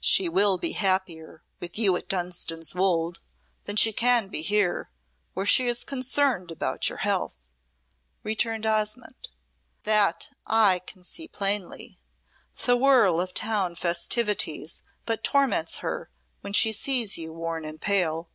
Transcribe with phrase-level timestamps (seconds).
[0.00, 3.20] "She will be happier with you at Dunstan's Wolde
[3.66, 4.88] than she can be here,
[5.34, 7.36] where she is concerned about your health,"
[8.22, 9.28] returned Osmonde.
[9.82, 11.98] "That I can see plainly.
[12.64, 16.08] The whirl of town festivities but torments her
[16.40, 18.30] when she sees you worn and pale."